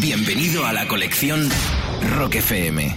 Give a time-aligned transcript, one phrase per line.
[0.00, 1.48] Bienvenido a la colección
[2.16, 2.96] Rock FM.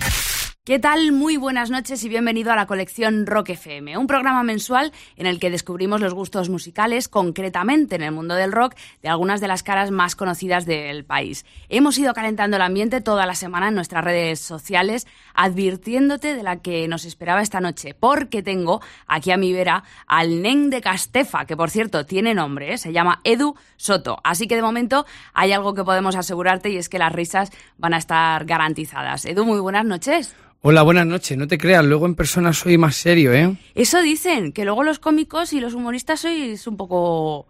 [0.68, 1.14] ¿Qué tal?
[1.14, 5.40] Muy buenas noches y bienvenido a la colección Rock FM, un programa mensual en el
[5.40, 9.64] que descubrimos los gustos musicales, concretamente en el mundo del rock, de algunas de las
[9.64, 11.46] caras más conocidas del país.
[11.70, 16.58] Hemos ido calentando el ambiente toda la semana en nuestras redes sociales, advirtiéndote de la
[16.58, 21.46] que nos esperaba esta noche, porque tengo aquí a mi vera al Nen de Castefa,
[21.46, 22.78] que por cierto tiene nombre, ¿eh?
[22.78, 24.18] se llama Edu Soto.
[24.26, 27.94] Así que de momento hay algo que podemos asegurarte y es que las risas van
[27.94, 29.24] a estar garantizadas.
[29.24, 30.36] Edu, muy buenas noches.
[30.62, 31.38] Hola, buenas noches.
[31.38, 33.56] No te creas, luego en persona soy más serio, ¿eh?
[33.76, 37.48] Eso dicen, que luego los cómicos y los humoristas sois un poco...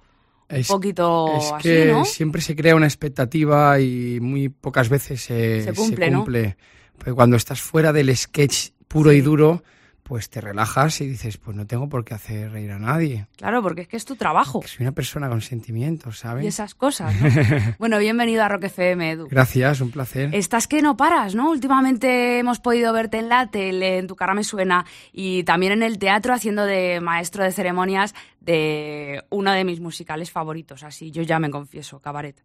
[0.49, 2.05] un poquito es así, que ¿no?
[2.05, 6.25] siempre se crea una expectativa y muy pocas veces se, Se cumple, ¿no?
[6.25, 9.63] Porque cuando estás fuera del sketch puro y duro,
[10.07, 13.27] pues te relajas y dices, pues no tengo por qué hacer reír a nadie.
[13.35, 14.61] Claro, porque es que es tu trabajo.
[14.61, 16.45] Que soy una persona con sentimientos, ¿sabes?
[16.45, 17.27] Y esas cosas, ¿no?
[17.80, 19.27] bueno, bienvenido a Rock FM, Edu.
[19.27, 20.33] Gracias, un placer.
[20.33, 21.52] Estás que no paras, ¿no?
[21.52, 25.83] Últimamente hemos podido verte en la tele, en Tu cara me suena, y también en
[25.83, 31.21] el teatro haciendo de maestro de ceremonias de uno de mis musicales favoritos, así yo
[31.23, 32.42] ya me confieso, Cabaret.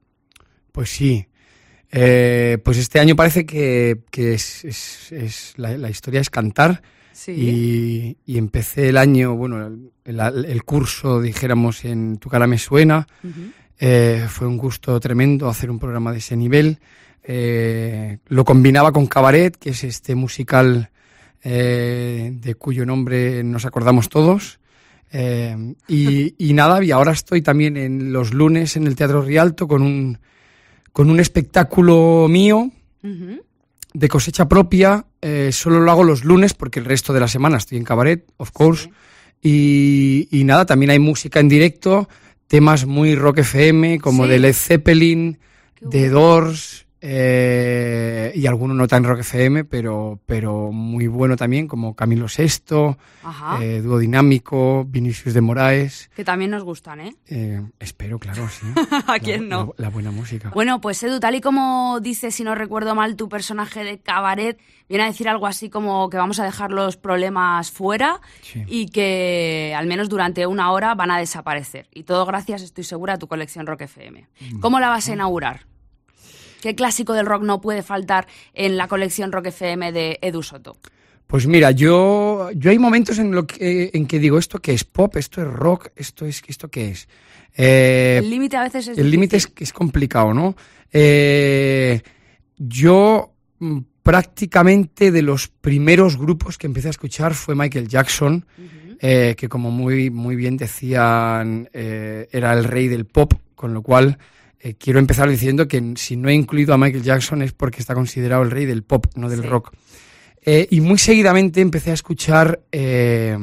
[0.73, 1.29] Pues sí.
[1.93, 6.83] Eh, pues este año parece que, que es, es- es- la, la historia es cantar.
[7.13, 7.33] Sí.
[7.33, 12.59] Y, y empecé el año, bueno, el, el- el curso, dijéramos, en Tu cara me
[12.59, 13.07] suena.
[13.79, 16.79] Eh, fue un gusto tremendo hacer un programa de ese nivel.
[17.25, 20.91] Eh, lo combinaba con Cabaret, que es este musical
[21.45, 24.59] eh, de cuyo nombre nos acordamos todos.
[25.13, 29.69] Eh, y, y nada, y ahora estoy también en los lunes en el Teatro Rialto
[29.69, 30.19] con un,
[30.93, 32.71] con un espectáculo mío
[33.05, 33.43] Ujú.
[33.95, 35.07] De cosecha propia.
[35.21, 38.25] eh, solo lo hago los lunes porque el resto de la semana estoy en Cabaret,
[38.39, 38.91] of course.
[39.41, 42.09] Y, y nada, también hay música en directo,
[42.47, 44.31] temas muy rock FM, como Sí.
[44.31, 45.39] de Led Zeppelin,
[45.81, 46.09] de.
[46.09, 52.27] Doors, eh, y alguno no tan rock FM, pero, pero muy bueno también, como Camilo
[52.27, 53.63] VI, Ajá.
[53.63, 56.11] eh, Dúo Dinámico, Vinicius de Moraes.
[56.15, 57.15] que también nos gustan, ¿eh?
[57.27, 58.67] Eh, espero, claro, sí.
[59.07, 59.75] ¿A quién La- no?
[59.77, 60.51] La, la buena música.
[60.55, 64.59] Bueno, pues Edu, tal y como dice, si no recuerdo mal, tu personaje de cabaret
[64.89, 68.63] viene a decir algo así como que vamos a dejar los problemas fuera Sí.
[68.67, 71.89] y que al menos durante una hora van a desaparecer.
[71.95, 74.29] Y todo gracias, estoy segura, a tu colección Rock FM.
[74.61, 75.67] ¿Cómo la vas a inaugurar?
[76.63, 80.77] ¿Qué clásico del rock no puede faltar en la colección Rock FM de Edu Soto?
[81.27, 84.85] Pues mira, yo, yo hay momentos en, lo que, en que digo, ¿esto qué es
[84.85, 85.17] pop?
[85.17, 85.89] ¿Esto es rock?
[85.97, 87.09] ¿Esto es esto qué es?
[87.57, 90.55] Eh, El límite a veces es el límite es, complicado, ¿no?
[90.93, 92.01] Eh,
[92.57, 98.47] yo mm, prácticamente de los primeros grupos que empecé a escuchar fue Michael Jackson,
[99.01, 103.83] eh, que como muy, muy bien decían, eh, era el rey del pop, con lo
[103.83, 104.17] cual
[104.65, 107.95] eh, quiero empezar diciendo que si no he incluido a Michael Jackson es porque está
[107.95, 109.47] considerado el rey del pop, no del Sí.
[109.49, 109.73] rock.
[110.45, 113.37] Eh, y muy seguidamente empecé a escuchar eh,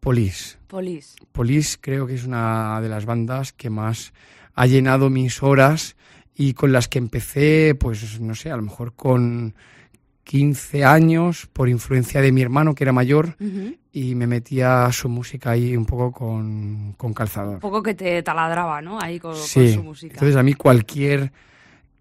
[0.00, 0.56] Police.
[0.66, 1.16] Police.
[1.32, 4.12] Police creo que es una de las bandas que más
[4.54, 5.96] ha llenado mis horas
[6.34, 9.54] y con las que empecé, pues no sé, a lo mejor con
[10.26, 13.36] 15 años por influencia de mi hermano que era mayor
[13.92, 17.54] y me metía su música ahí un poco con, con calzador.
[17.54, 19.00] Un poco que te taladraba, ¿no?
[19.00, 20.14] Ahí con, con su música.
[20.14, 21.30] entonces a mí cualquier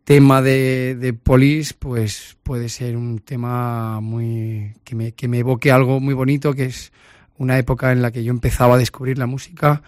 [0.03, 5.71] tema de, de Police pues puede ser un tema muy que me, que me evoque
[5.71, 6.91] algo muy bonito que es
[7.37, 9.83] una época en la que yo empezaba a descubrir la música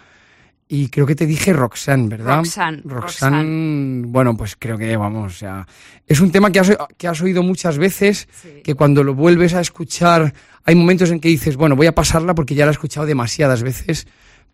[0.68, 2.36] y creo que te dije Roxanne, ¿verdad?
[2.38, 5.66] Roxanne, Roxanne, bueno, pues creo que vamos, o sea,
[6.06, 8.60] es un tema que has, que has oído muchas veces, Sí.
[8.62, 10.34] que cuando lo vuelves a escuchar,
[10.64, 13.62] hay momentos en que dices, bueno, voy a pasarla porque ya la he escuchado demasiadas
[13.62, 14.06] veces,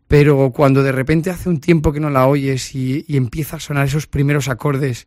[0.06, 3.60] pero cuando de repente hace un tiempo que no la oyes y, y empieza a
[3.60, 5.06] sonar esos primeros acordes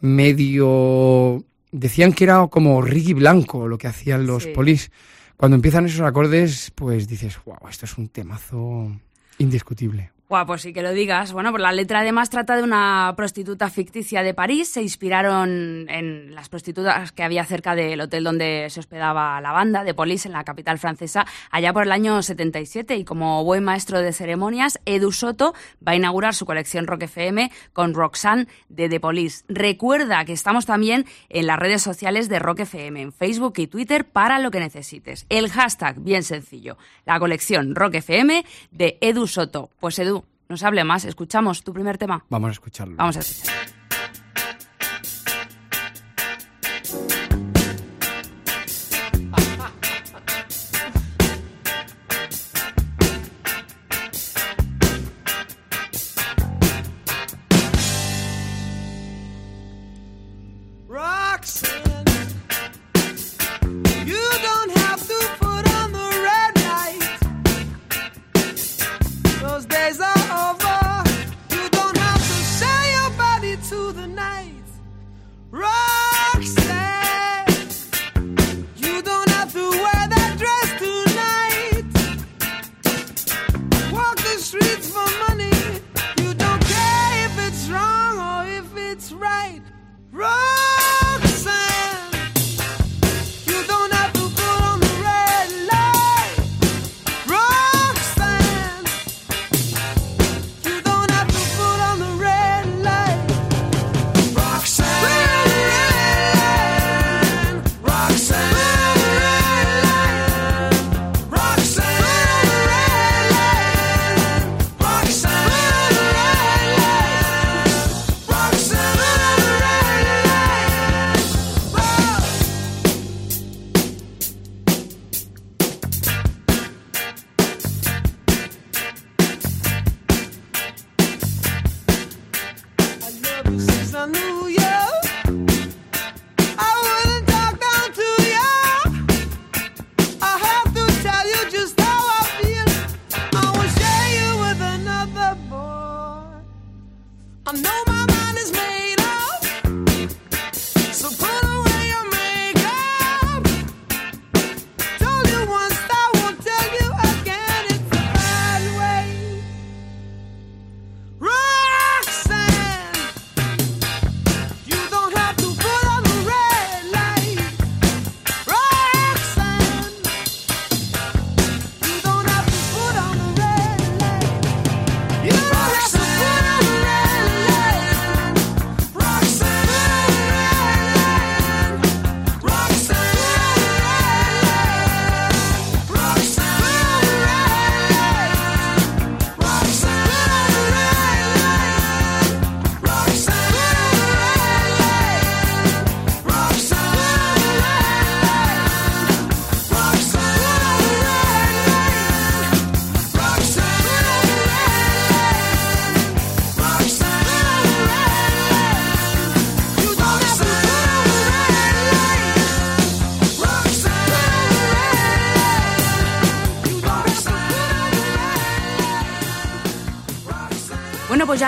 [0.00, 1.44] medio...
[1.72, 4.50] Decían que era como Ricky Blanco lo que hacían los Sí.
[4.50, 4.92] polis.
[5.36, 8.92] Cuando empiezan esos acordes, pues dices, wow, esto es un temazo
[9.38, 10.12] indiscutible.
[10.46, 11.32] Pues sí que lo digas.
[11.32, 14.68] Bueno, pues la letra además trata de una prostituta ficticia de París.
[14.68, 19.84] Se inspiraron en las prostitutas que había cerca del hotel donde se hospedaba la banda
[19.84, 22.96] de Police en la capital francesa allá por el año 77.
[22.96, 25.54] Y como buen maestro de ceremonias, Edu Soto
[25.86, 29.44] va a inaugurar su colección Rock FM con Roxanne de The Police.
[29.48, 34.04] Recuerda que estamos también en las redes sociales de Rock FM, en Facebook y Twitter
[34.04, 35.26] para lo que necesites.
[35.28, 36.76] El hashtag, bien sencillo,
[37.06, 39.70] la colección Rock FM de Edu Soto.
[39.78, 42.24] Pues Edu, no se hable más, escuchamos tu primer tema.
[42.28, 42.96] Vamos a escucharlo.
[42.96, 43.83] Vamos a escuchar.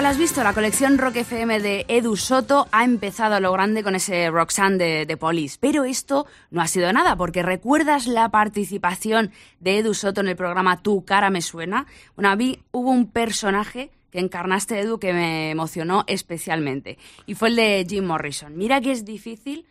[0.07, 3.83] Lo has visto, la colección Rock FM de Edu Soto ha empezado a lo grande
[3.83, 5.59] con ese Roxanne de, de Police.
[5.61, 10.37] Pero esto no ha sido nada, porque ¿recuerdas la participación de Edu Soto en el
[10.37, 11.87] programa Tu cara me suena?
[12.15, 16.99] Bueno, a mí hubo un personaje que encarnaste, Edu, que me emocionó especialmente.
[17.27, 18.57] Y fue el de Jim Morrison.
[18.57, 19.67] Mira que es difícil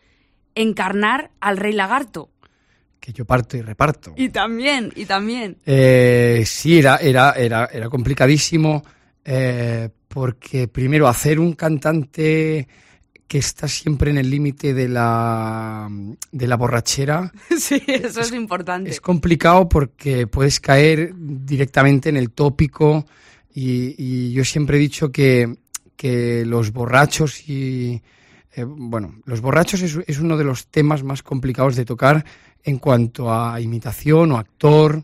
[0.54, 2.28] encarnar al rey lagarto.
[3.00, 4.12] Que yo parto y reparto.
[4.16, 5.56] Y también, y también.
[5.64, 8.84] Eh, sí, era, era, era, era complicadísimo.
[9.24, 12.66] Eh, porque primero hacer un cantante
[13.28, 15.90] que está siempre en el límite de la,
[16.32, 17.30] de la borrachera.
[17.58, 18.88] Sí, eso es, importante.
[18.88, 23.04] Es complicado porque puedes caer directamente en el tópico
[23.54, 25.54] y, yo siempre he dicho que,
[25.96, 28.00] que los borrachos y...
[28.54, 32.24] Eh, bueno, los borrachos es, es, uno de los temas más complicados de tocar
[32.64, 35.02] en cuanto a imitación o actor,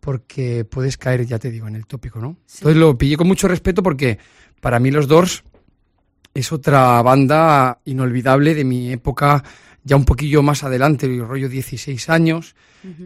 [0.00, 2.38] porque puedes caer, ya te digo, en el tópico, ¿no?
[2.56, 4.18] Entonces lo pillé con mucho respeto porque
[4.64, 5.44] para mí los Doors
[6.32, 9.44] es otra banda inolvidable de mi época,
[9.82, 12.56] ya un poquillo más adelante, el rollo 16 años,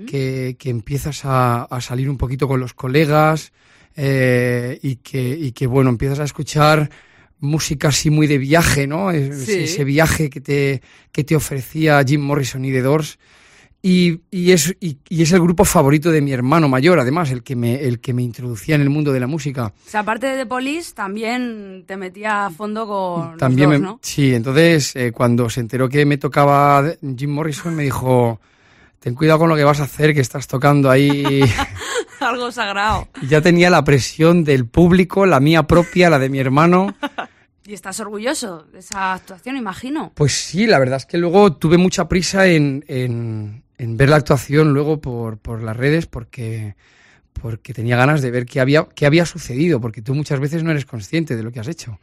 [0.06, 3.52] que, empiezas a, salir un poquito con los colegas
[3.96, 6.90] eh, y, que, que, bueno, empiezas a escuchar
[7.40, 9.10] música así muy de viaje, ¿no?
[9.10, 13.18] Ese viaje que te, que te ofrecía Jim Morrison y The Doors
[13.80, 17.80] y, es, y, es el grupo favorito de mi hermano mayor, además, el que, me,
[17.84, 19.66] el que me introducía en el mundo de la música.
[19.66, 24.00] O sea, aparte de The Police, también te metía a fondo con también los ¿no?
[24.02, 26.84] Sí, entonces eh, cuando se enteró que me tocaba
[27.16, 28.40] Jim Morrison, me dijo,
[28.98, 31.40] ten cuidado con lo que vas a hacer, que estás tocando ahí...
[32.20, 33.06] Algo sagrado.
[33.22, 36.96] Y ya tenía la presión del público, la mía propia, la de mi hermano.
[37.64, 40.10] ¿Y estás orgulloso de esa actuación, imagino?
[40.16, 44.72] Pues sí, la verdad es que luego tuve mucha prisa en en ver la actuación
[44.74, 46.74] luego por, por las redes porque,
[47.32, 50.70] porque tenía ganas de ver qué había, qué había sucedido, porque tú muchas veces no
[50.70, 51.98] eres consciente de lo que has hecho.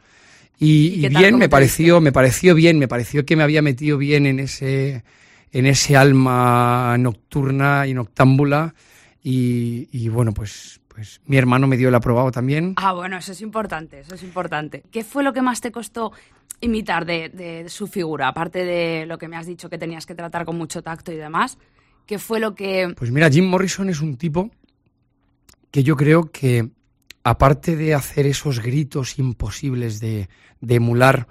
[0.58, 4.40] Y, bien, me pareció, me pareció bien, me pareció que me había metido bien en
[4.40, 5.04] ese,
[5.52, 8.74] en ese alma nocturna y noctámbula.
[9.22, 12.72] Y, bueno, pues, pues mi hermano me dio el aprobado también.
[12.76, 14.82] Ah, bueno, eso es importante, eso es importante.
[14.90, 16.10] ¿Qué fue lo que más te costó
[16.62, 18.28] imitar de, de su figura?
[18.28, 21.16] Aparte de lo que me has dicho que tenías que tratar con mucho tacto y
[21.16, 21.58] demás,
[22.06, 22.94] ¿qué fue lo que...?
[22.96, 24.50] Pues mira, Jim Morrison es un tipo
[25.70, 26.70] que yo creo que,
[27.24, 30.30] aparte de hacer esos gritos imposibles de,
[30.62, 31.28] de emular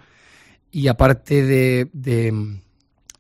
[0.70, 2.60] y aparte de, de,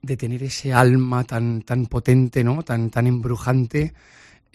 [0.03, 2.61] de, tener ese alma tan, tan potente, ¿no?
[2.61, 3.95] tan, tan embrujante,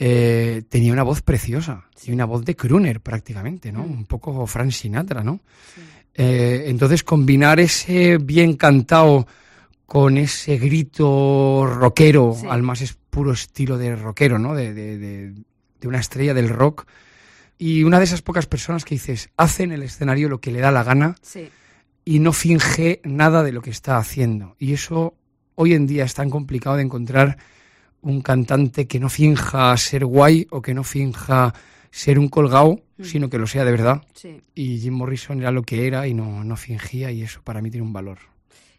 [0.03, 3.81] eh, tenía una voz preciosa, y una voz de crooner prácticamente, ¿no?
[3.81, 3.91] Mm.
[3.91, 5.41] Un poco Frank Sinatra, ¿no?
[5.75, 5.83] Sí.
[6.15, 9.27] Eh, entonces combinar ese bien cantado
[9.85, 12.47] con ese grito rockero, sí.
[12.49, 14.55] al más puro estilo de rockero, ¿no?
[14.55, 15.35] De, de, de,
[15.81, 16.87] de, una estrella del rock.
[17.59, 20.61] Y una de esas pocas personas que dices, hace en el escenario lo que le
[20.61, 21.51] da la gana sí.
[22.07, 24.57] y no finge nada de lo que está haciendo.
[24.59, 25.15] Y eso
[25.57, 27.37] hoy en día es tan complicado de encontrar
[28.03, 31.55] un cantante que no finja ser guay o que no finja
[31.91, 33.05] ser un colgado, mm.
[33.05, 34.03] sino que lo sea de verdad.
[34.15, 34.41] Sí.
[34.55, 37.71] Y Jim Morrison era lo que era y no, no fingía y eso para mí
[37.71, 38.19] tiene un valor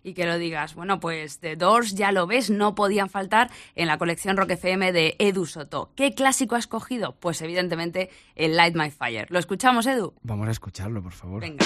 [0.04, 0.76] y que lo digas.
[0.76, 4.92] Bueno, pues The Doors, ya lo ves, no podían faltar en la colección Rock FM
[4.92, 5.92] de Edu Soto.
[5.96, 7.16] ¿Qué clásico ha escogido?
[7.20, 9.28] Pues evidentemente el Light My Fire.
[9.30, 10.14] ¿Lo escuchamos, Edu?
[10.24, 11.42] Vamos a escucharlo, por favor.
[11.42, 11.66] Venga.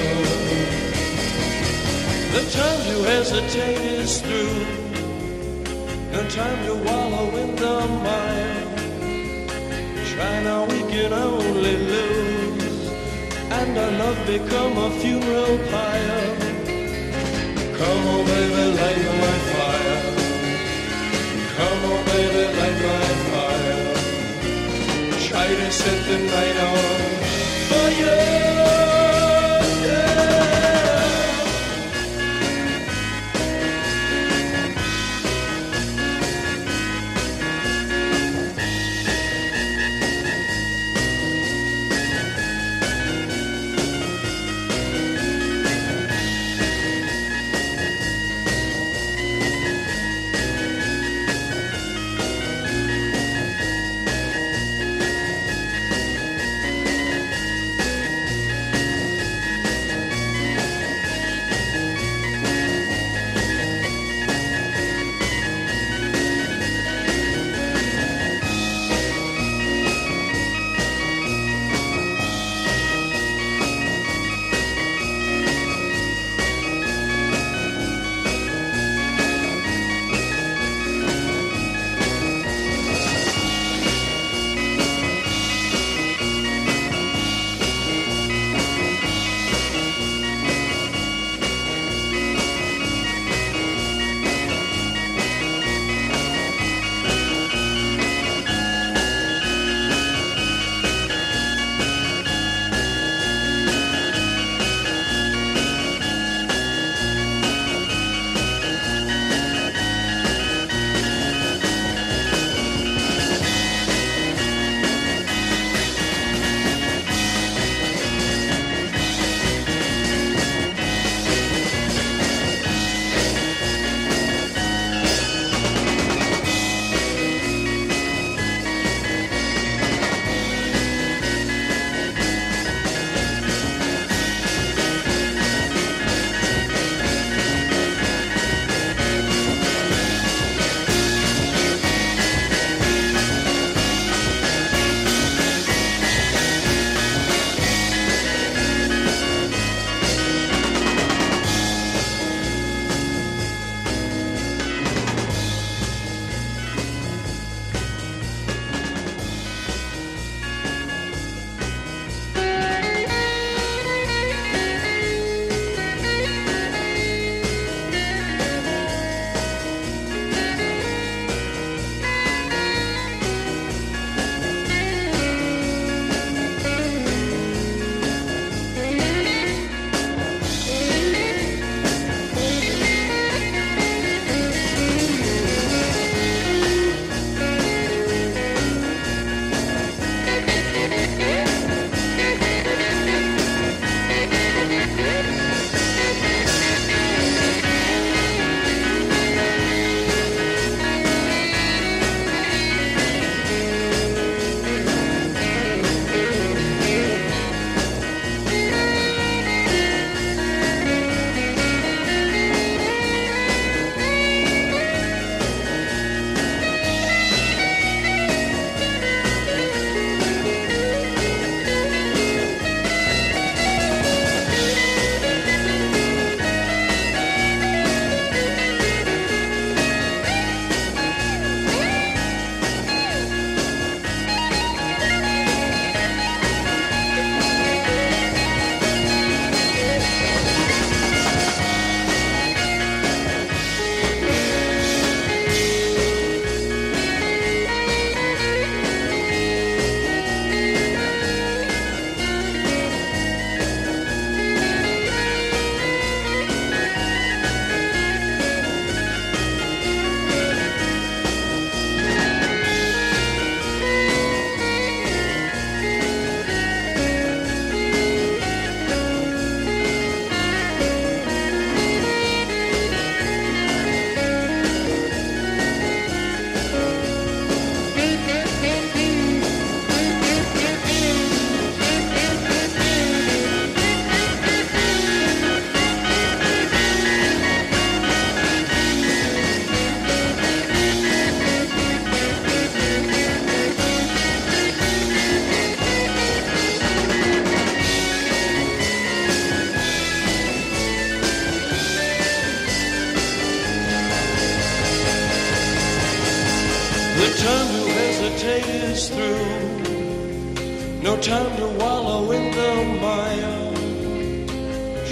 [2.31, 4.59] The time to hesitate is through.
[6.13, 8.61] No time to wallow in the mire.
[10.11, 12.89] Try now, we can only lose.
[13.59, 16.37] And our love become a funeral pyre.
[17.77, 19.99] Come on, baby, light my fire.
[21.57, 23.79] Come on, baby, light my fire.
[25.27, 26.70] Try to set the night on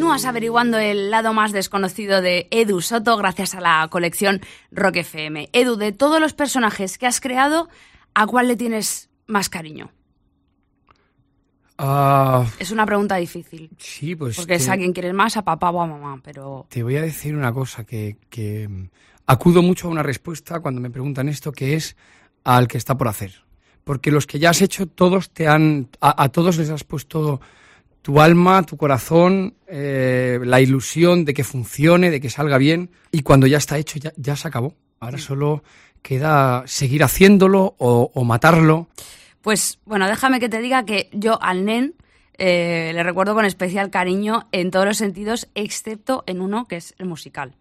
[0.00, 4.40] Continúas averiguando el lado más desconocido de Edu Soto gracias a la colección
[4.72, 5.50] Rock FM.
[5.52, 7.68] Edu, de todos los personajes que has creado,
[8.14, 9.90] ¿a cuál le tienes más cariño?
[11.76, 13.68] Ah, Es una pregunta difícil.
[13.76, 16.64] sí, pues Porque es a quien quieres más, a papá o a mamá, pero...
[16.70, 18.88] te voy a decir una cosa, que, que, mm,
[19.26, 21.94] acudo mucho a una respuesta cuando me preguntan esto, que es
[22.42, 23.44] al que está por hacer.
[23.84, 27.42] Porque los que ya has hecho, todos te han, a, a todos les has puesto
[28.02, 33.22] tu alma, tu corazón, eh, la ilusión de que funcione, de que salga bien, y
[33.22, 34.74] cuando ya está hecho, ya, ya se acabó.
[35.00, 35.62] Ahora solo
[36.02, 38.88] queda seguir haciéndolo o, o matarlo.
[39.42, 41.94] Pues bueno, déjame que te diga que yo al nen
[42.42, 46.94] eh, le recuerdo con especial cariño en todos los sentidos, excepto en uno que es
[46.98, 47.54] el musical.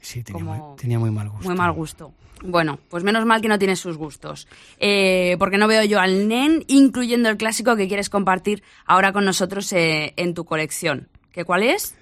[0.00, 1.48] Sí, tenía, Como- muy, tenía muy mal gusto.
[1.48, 2.12] Muy mal gusto.
[2.42, 4.48] Bueno, pues menos mal que no tienes sus gustos.
[4.78, 9.24] Eh, porque no veo yo al nen, incluyendo el clásico que quieres compartir ahora con
[9.26, 11.08] nosotros eh, en tu colección.
[11.32, 11.94] ¿Qué cuál es?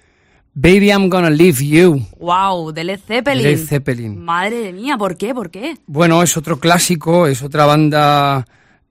[0.53, 2.01] Baby, I'm gonna leave you.
[2.19, 2.71] ¡Wow!
[2.71, 3.43] De Led Zeppelin.
[3.43, 4.17] Led Zeppelin.
[4.23, 5.33] Madre mía, ¿por qué?
[5.33, 5.75] ¿Por qué?
[5.85, 8.45] Bueno, es otro clásico, es otra banda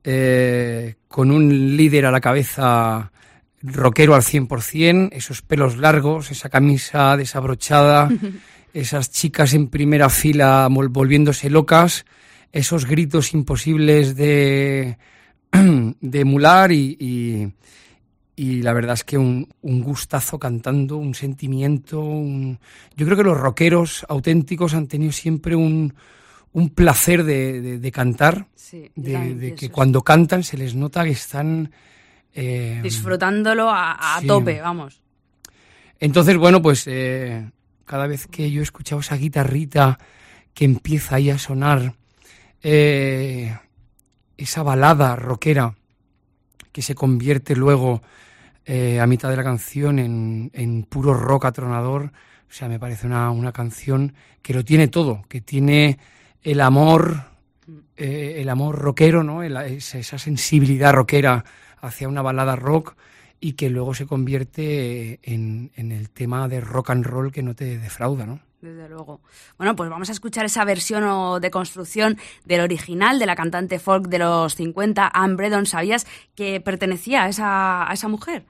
[0.04, 3.10] eh, con un líder a la cabeza
[3.62, 8.08] rockero al 100%, esos pelos largos, esa camisa desabrochada,
[8.80, 12.04] esas chicas en primera fila volviéndose locas,
[12.52, 14.98] esos gritos imposibles de,
[15.52, 17.52] de emular y, y-
[18.36, 22.00] y la verdad es que un, un gustazo cantando, un sentimiento.
[22.00, 22.58] un-
[22.96, 25.92] Yo creo que los rockeros auténticos han tenido siempre un,
[26.52, 31.02] un placer de, de- de cantar, Sí, de, de que cuando cantan se les nota
[31.04, 31.72] que están...
[32.32, 34.26] eh, Disfrutándolo a, a sí.
[34.28, 35.00] tope, vamos.
[35.98, 37.50] Entonces, bueno, pues eh,
[37.88, 39.98] cada vez que yo he esa guitarrita
[40.54, 41.94] que empieza ahí a sonar,
[42.62, 43.56] eh,
[44.36, 45.74] esa balada rockera
[46.70, 48.02] que se convierte luego
[48.66, 52.12] eh, a mitad de la canción en, en puro rock atronador,
[52.48, 55.98] o sea, me parece una, una canción que lo tiene todo, que tiene
[56.42, 57.24] el amor,
[57.96, 59.42] eh, el amor rockero, ¿no?
[59.42, 61.44] Esa sensibilidad rockera
[61.80, 62.96] hacia una balada rock
[63.40, 67.54] y que luego se convierte en, en el tema de rock and roll que no
[67.54, 68.40] te defrauda, ¿no?
[68.60, 69.20] Desde luego.
[69.56, 73.78] Bueno, pues vamos a escuchar esa versión o de construcción del original de la cantante
[73.78, 75.66] folk de los 50, Anne Bredon.
[75.66, 78.44] ¿Sabías que pertenecía a esa, a esa mujer?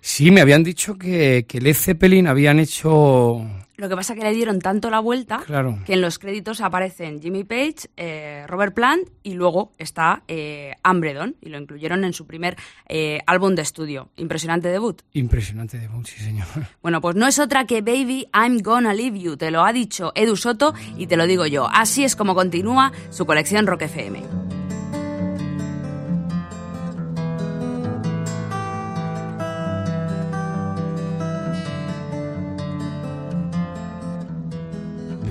[0.00, 3.42] Sí, me habían dicho que, que Led Zeppelin habían hecho...
[3.76, 5.78] Lo que pasa es que le dieron tanto la vuelta Claro.
[5.84, 11.00] que en los créditos aparecen Jimmy Page, eh, Robert Plant y luego está eh, Anne
[11.00, 12.56] Bredon y lo incluyeron en su primer
[12.88, 14.10] eh, álbum de estudio.
[14.16, 15.02] Impresionante debut.
[15.12, 16.46] Impresionante de sí señor.
[16.82, 19.36] Bueno, pues no es otra que Baby, I'm Gonna Leave You.
[19.36, 21.68] Te lo ha dicho Edu Soto y te lo digo yo.
[21.72, 24.53] Así es como continúa su colección Rock FM.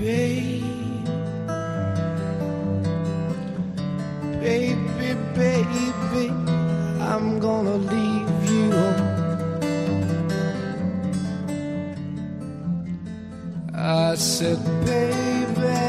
[0.03, 0.61] Babe,
[4.41, 6.27] baby, baby,
[6.99, 8.73] I'm gonna leave you.
[13.73, 15.79] I said, baby,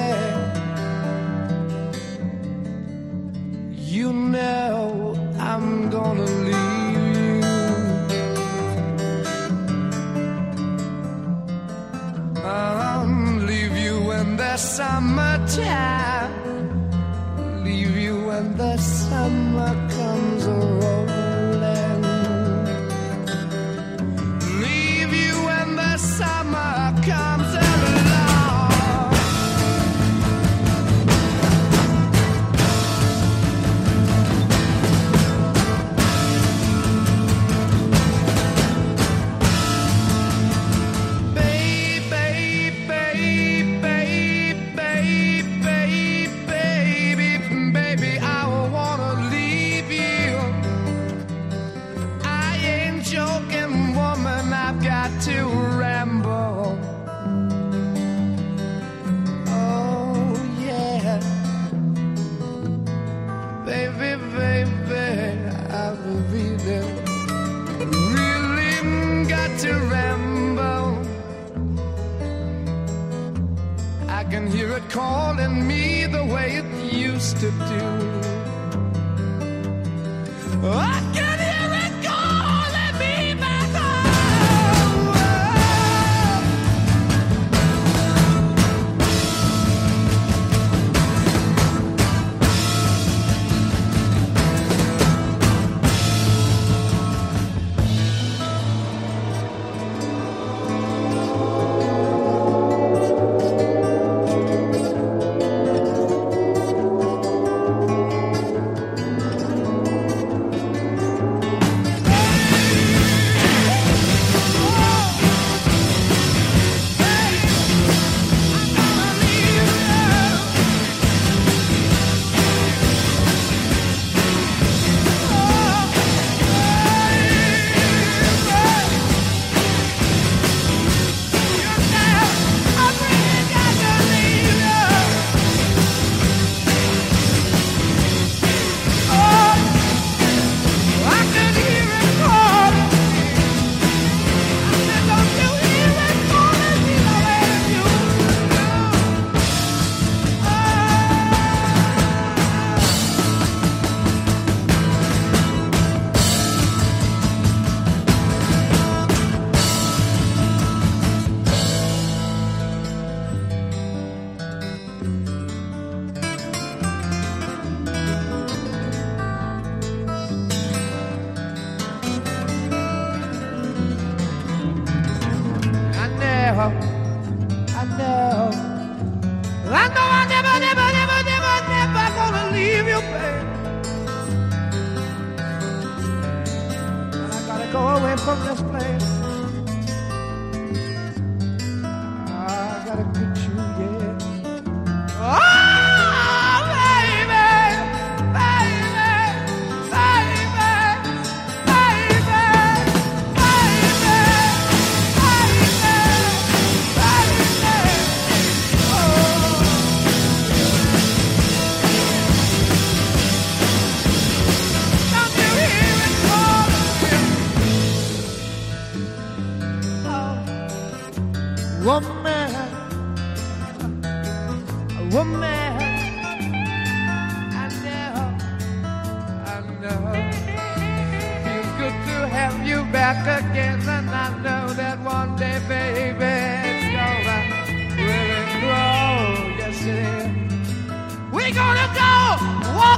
[3.75, 6.44] you know I'm gonna
[14.55, 16.31] the summertime.
[17.65, 21.04] Leave you when the summer comes rolling.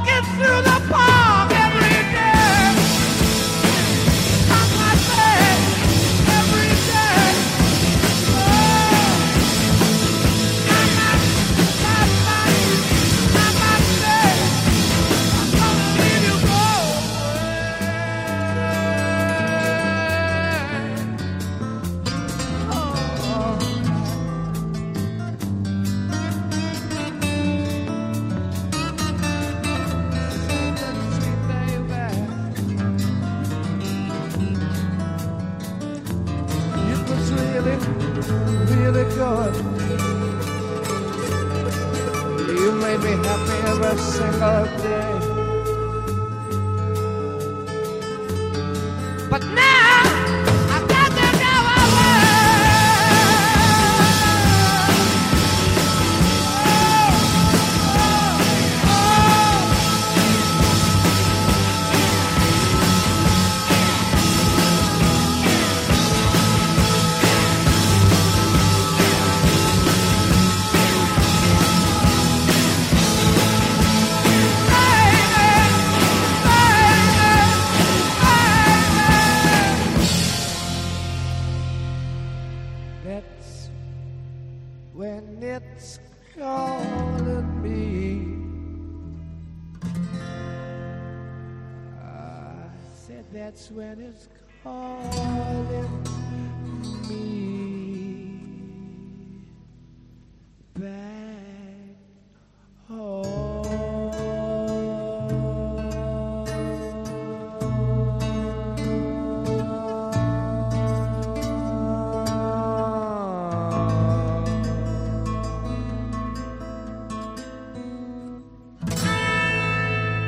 [0.04, 1.45] Baby,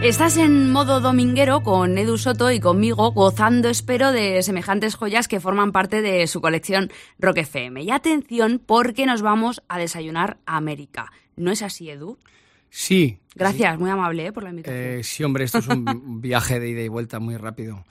[0.09, 5.38] Estás en modo dominguero con Edu Soto y conmigo, gozando, espero, de semejantes joyas que
[5.38, 7.83] forman parte de su colección Rock FM.
[7.83, 11.12] Y atención, porque nos vamos a desayunar a América.
[11.37, 12.16] ¿No es así, Edu?
[12.71, 13.18] Sí.
[13.35, 14.33] Gracias, muy amable ¿eh?
[14.33, 14.83] por la invitación.
[14.83, 15.85] Eh, sí, hombre, esto es un
[16.23, 17.85] viaje de ida y vuelta muy rápido.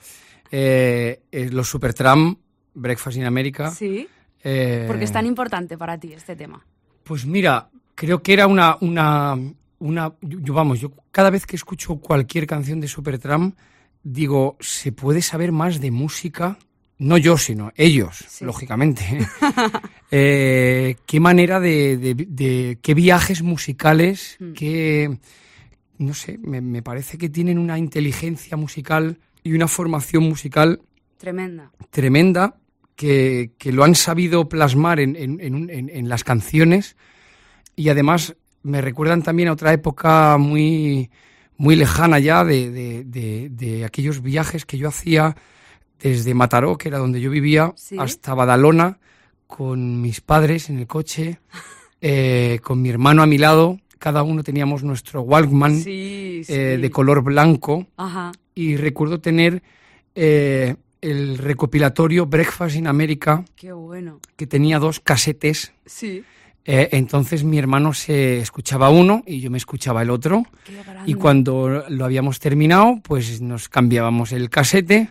[0.50, 2.36] Eh, eh, los Supertram,
[2.74, 3.70] Breakfast in America.
[3.70, 4.08] Sí.
[4.42, 6.66] Porque es tan importante para ti este tema.
[7.04, 9.36] Pues mira, creo que era una, una,
[9.80, 13.56] una yo, vamos, yo cada vez que escucho cualquier canción de Supertramp
[14.02, 16.58] digo, se puede saber más de música,
[16.98, 18.44] no yo, sino ellos, Sí.
[18.44, 19.04] lógicamente.
[20.10, 24.52] Eh, qué manera de, de- de- qué viajes musicales, Mm.
[24.54, 25.18] qué,
[25.98, 30.80] no sé, me, me parece que tienen una inteligencia musical y una formación musical
[31.18, 31.70] Tremenda.
[31.90, 32.56] tremenda
[32.96, 35.38] que, que lo han sabido plasmar en, en-
[35.70, 36.96] en las canciones
[37.76, 41.10] y además me recuerdan también a otra época muy,
[41.56, 45.36] muy lejana ya de, de- de- de aquellos viajes que yo hacía
[46.00, 47.96] desde Mataró, que era donde yo vivía, Sí.
[47.98, 48.98] hasta Badalona
[49.46, 51.40] con mis padres en el coche,
[52.00, 53.80] eh, con mi hermano a mi lado.
[53.98, 56.52] Cada uno teníamos nuestro Walkman Sí, sí.
[56.52, 58.30] eh, de color blanco Ajá.
[58.54, 59.62] y recuerdo tener
[60.14, 64.20] eh, el recopilatorio Breakfast in America Qué bueno.
[64.36, 65.72] que tenía dos casetes.
[65.86, 66.22] Sí.
[66.70, 70.44] Eh, entonces mi hermano se escuchaba uno y yo me escuchaba el otro.
[71.06, 75.08] Y cuando lo habíamos terminado, pues nos cambiábamos el casete.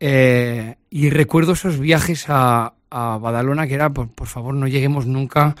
[0.00, 5.06] eh, y recuerdo esos viajes a, a Badalona, que era, por, por favor, no lleguemos
[5.06, 5.56] nunca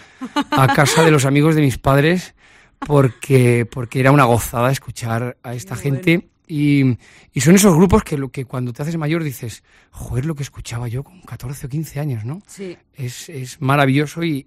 [0.50, 2.34] a casa de los amigos de mis padres,
[2.80, 6.28] porque, porque era una gozada escuchar a esta gente.
[6.46, 6.96] Y,
[7.32, 10.42] y son esos grupos que, lo que cuando te haces mayor dices, joder, lo que
[10.44, 12.40] escuchaba yo con 14 o 15 años, ¿no?
[12.46, 12.76] Sí.
[12.94, 14.44] es, es maravilloso y,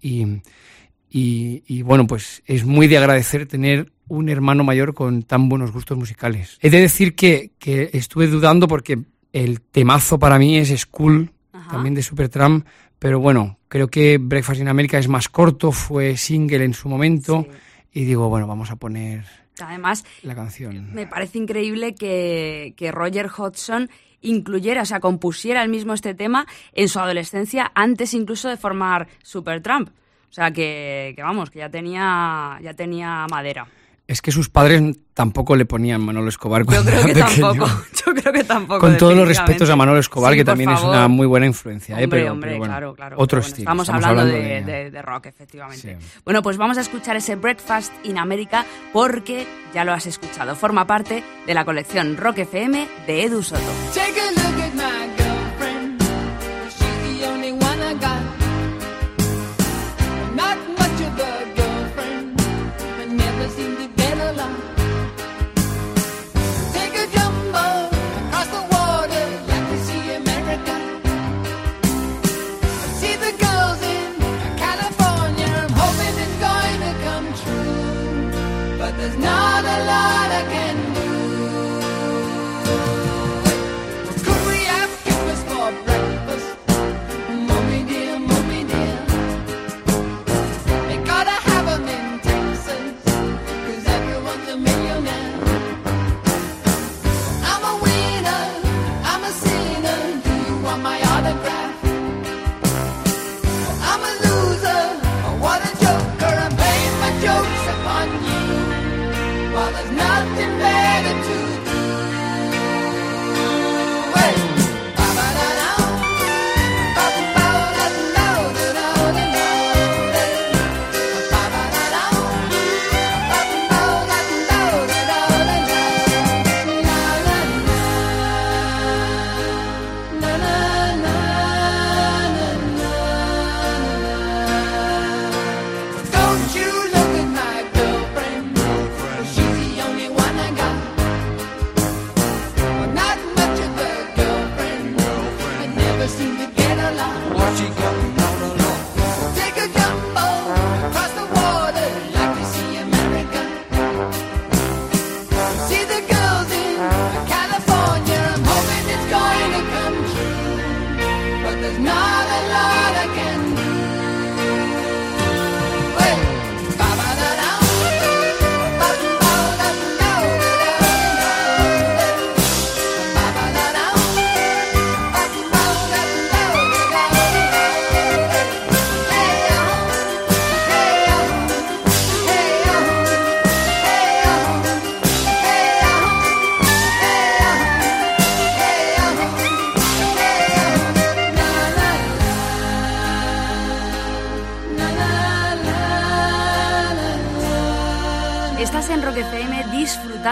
[1.11, 5.97] y, bueno, pues es muy de agradecer tener un hermano mayor con tan buenos gustos
[5.97, 6.57] musicales.
[6.61, 8.99] He de decir que, que estuve dudando porque
[9.33, 11.71] el temazo para mí es School, Ajá.
[11.71, 12.65] también de Supertramp,
[12.97, 17.45] pero bueno, creo que Breakfast in America es más corto, fue single en su momento
[17.91, 18.01] Sí.
[18.01, 19.25] y digo, bueno, vamos a poner
[19.61, 20.93] Además, la canción.
[20.93, 23.89] Me parece increíble que, que Roger Hodgson
[24.21, 29.07] incluyera, o sea, compusiera el mismo este tema en su adolescencia, antes incluso de formar
[29.23, 29.89] Supertramp.
[29.89, 33.67] O sea, que, que vamos, que ya tenía, ya tenía madera.
[34.09, 34.81] Es que sus padres
[35.13, 37.47] tampoco le ponían Manolo Escobar Yo cuando creo era que pequeño.
[37.53, 37.81] tampoco.
[38.05, 38.79] Yo creo que tampoco.
[38.79, 41.99] Con todos los respetos a Manolo Escobar, Sí, que también es una muy buena influencia.
[41.99, 42.05] ¿eh?
[42.05, 43.15] Hombre, pero, hombre, pero bueno, claro, claro.
[43.19, 43.63] Otro bueno, estilo.
[43.71, 45.97] Estamos, hablando, de, de- de- de rock, efectivamente.
[46.01, 46.19] Sí.
[46.25, 50.55] Bueno, pues vamos a escuchar ese Breakfast in America porque ya lo has escuchado.
[50.55, 53.61] Forma parte de la colección Rock FM de Edu Soto.
[53.93, 55.18] Take a look at my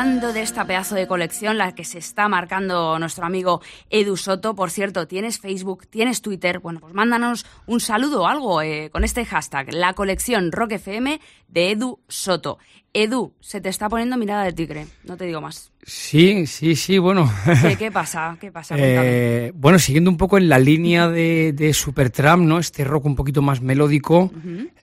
[0.08, 4.56] de esta pedazo de colección, la que se está marcando nuestro amigo Edu Soto.
[4.56, 6.60] Por cierto, tienes Facebook, tienes Twitter.
[6.60, 11.20] Bueno, pues mándanos un saludo o algo eh, con este hashtag, la colección Rock FM
[11.50, 12.58] de Edu Soto.
[12.94, 15.72] Edu, se te está poniendo mirada de tigre, no te digo más.
[15.84, 17.30] Sí, sí, sí, bueno.
[17.62, 18.38] ¿Qué, qué pasa?
[18.40, 18.76] ¿Qué pasa?
[18.80, 22.60] Eh, bueno, siguiendo un poco en la línea de, de Supertramp, ¿no?
[22.60, 24.32] Este rock un poquito más melódico,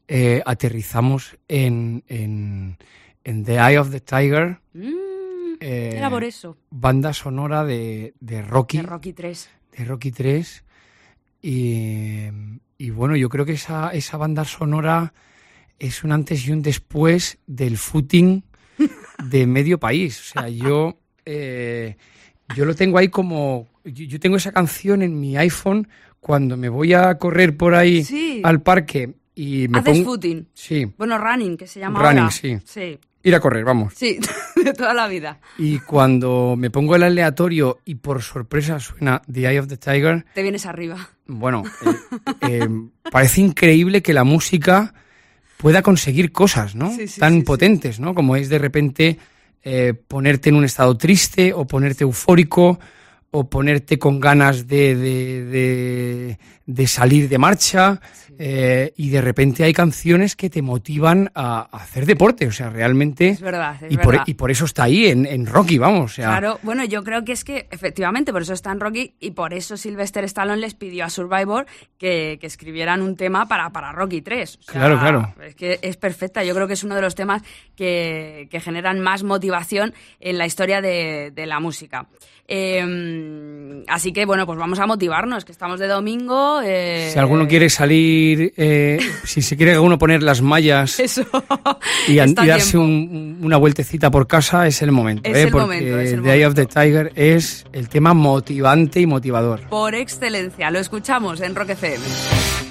[0.06, 2.76] eh, aterrizamos en, en,
[3.24, 5.03] en The Eye of the Tiger, Mm,
[5.64, 6.56] eh, era por eso.
[6.70, 9.48] banda sonora de, de Rocky, De Rocky 3.
[9.78, 10.64] de Rocky 3.
[11.42, 12.28] Y,
[12.78, 15.12] y bueno, yo creo que esa, esa banda sonora
[15.78, 18.42] es un antes y un después del footing
[19.28, 20.20] de medio país.
[20.20, 21.96] O sea, yo, eh,
[22.56, 23.68] yo lo tengo ahí como.
[23.84, 25.86] Yo, tengo esa canción en mi iPhone
[26.18, 28.40] cuando me voy a correr por ahí Sí.
[28.42, 30.12] al parque y me Haces pongo.
[30.12, 30.48] footing.
[30.54, 32.30] Sí, Bueno, running, que se llama Running, ahora.
[32.30, 32.56] sí.
[32.64, 33.92] Sí, ir a correr, vamos.
[33.96, 34.18] sí,
[34.64, 35.40] de toda la vida.
[35.58, 40.24] Y cuando me pongo el aleatorio y por sorpresa suena The Eye of the Tiger,
[40.34, 41.08] Te vienes arriba.
[41.26, 41.94] Bueno, eh,
[42.42, 42.68] eh,
[43.10, 44.94] parece increíble que la música
[45.56, 46.90] pueda conseguir cosas, ¿no?
[46.94, 48.14] Sí, sí, Tan sí, potentes, ¿no?
[48.14, 49.18] Como es de repente
[49.62, 52.78] eh, ponerte en un estado triste o ponerte eufórico
[53.30, 58.00] o ponerte con ganas de, de- de- de salir de marcha
[58.38, 62.70] eh, y de repente hay canciones que te motivan a, a hacer deporte, o sea,
[62.70, 63.28] realmente...
[63.28, 64.24] Es verdad, es y, por, verdad.
[64.26, 66.12] y por eso está ahí en, en Rocky, vamos.
[66.12, 69.14] O sea, Claro, bueno, yo creo que es que efectivamente por eso está en Rocky
[69.20, 71.66] y por eso Sylvester Stallone les pidió a Survivor
[71.98, 74.56] que, que escribieran un tema para, para Rocky 3.
[74.56, 75.34] O sea, Claro, claro.
[75.42, 76.42] Es que es perfecta.
[76.44, 77.42] Yo creo que es uno de los temas
[77.76, 82.06] que, que generan más motivación en la historia de, de la música.
[82.46, 86.53] Eh, así que bueno, pues vamos a motivarnos, que estamos de domingo.
[86.62, 91.24] Eh, Si alguno quiere salir, eh, si se quiere alguno poner las mallas Eso.
[92.08, 95.28] y, darse un- una vueltecita por casa, es el momento.
[95.30, 96.66] Es eh, el porque momento, es el The Eye of the.
[96.66, 99.60] Tiger es el tema motivante y motivador.
[99.68, 102.63] Por excelencia, lo escuchamos en Rock FM.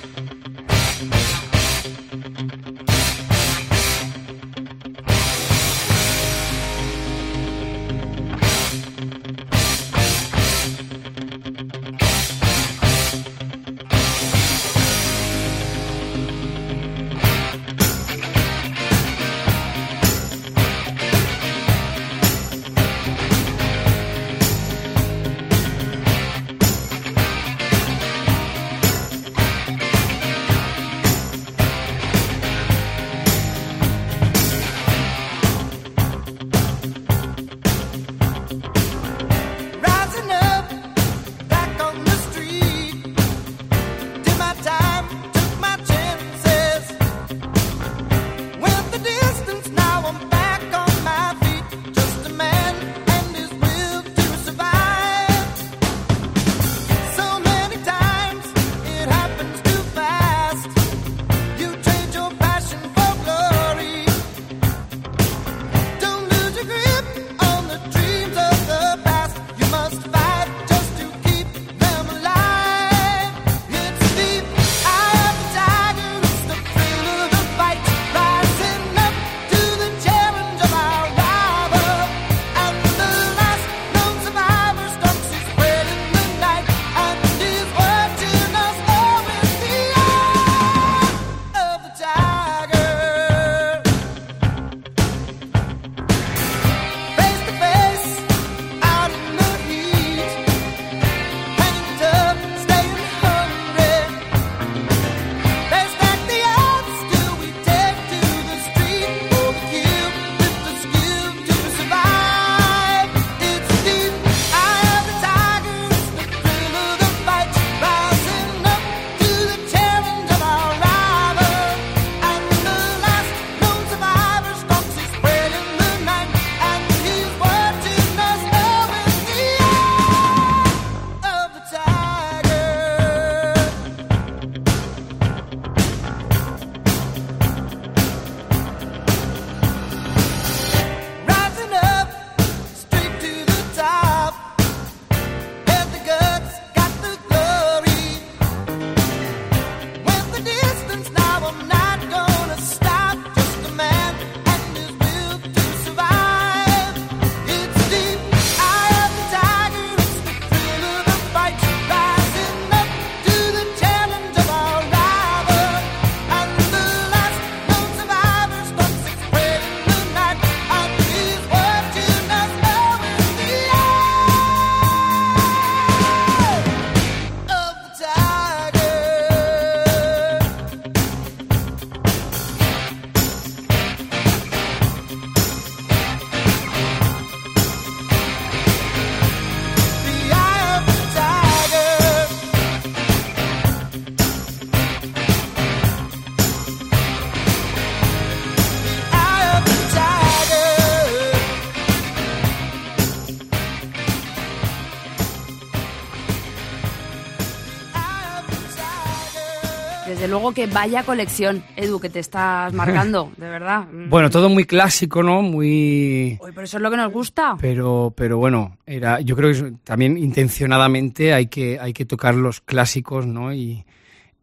[210.34, 213.88] Luego que vaya colección, Edu, que te estás marcando, de verdad.
[214.10, 215.42] Bueno, todo muy clásico, ¿no?
[215.44, 216.40] Muy...
[216.42, 217.56] Uy, pero eso es lo que nos gusta.
[217.62, 222.62] Pero, pero bueno, era, yo creo que también intencionadamente hay que, hay que tocar los
[222.62, 223.54] clásicos, ¿no?
[223.54, 223.86] Y,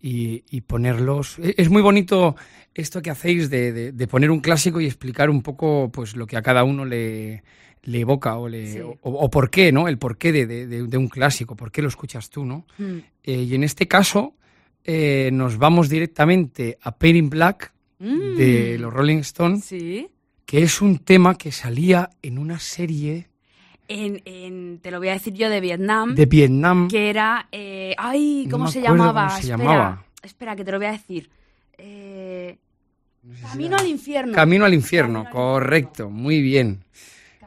[0.01, 1.39] y, y ponerlos.
[1.41, 2.37] e- Es muy bonito
[2.75, 6.27] esto que hacéis de, de- de poner un clásico y explicar un poco, pues, lo
[6.27, 7.43] que a cada uno le,
[7.83, 8.79] le evoca o, le, Sí.
[8.81, 9.89] o, o por qué, ¿no?
[9.89, 12.65] El porqué de- de un clásico, por qué lo escuchas tú, ¿no?
[12.79, 12.99] Mm.
[13.25, 14.35] Eh, y en este caso
[14.85, 18.37] eh, nos vamos directamente a Pain in Black Mm.
[18.37, 20.09] de los Rolling Stones, Sí.
[20.47, 23.29] que es un tema que salía en una serie
[23.89, 26.89] En, en- te lo voy a decir yo de Vietnam, de Vietnam.
[26.89, 27.49] que era...
[27.53, 29.27] eh, ay, ¿cómo se llamaba?
[29.27, 30.05] cómo se espera, llamaba.
[30.23, 31.29] espera, que te lo voy a decir.
[31.77, 32.57] Eh,
[33.43, 34.33] Camino al infierno.
[34.33, 36.85] Camino al infierno, Camino al correcto, muy bien.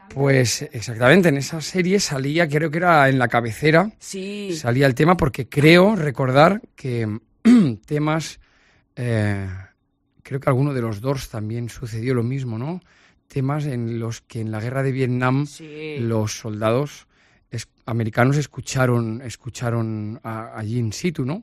[0.08, 4.54] Pues exactamente, en esa serie salía, creo que era en la cabecera, Sí.
[4.56, 7.18] salía el tema porque creo recordar que
[7.86, 8.38] temas,
[8.96, 9.48] eh,
[10.22, 12.80] creo que alguno de los Doors también sucedió lo mismo, ¿no?
[13.26, 15.96] Temas en los que en la guerra de Vietnam Sí.
[15.98, 17.06] los soldados
[17.50, 21.42] es- americanos escucharon, escucharon a- allí in situ, ¿no?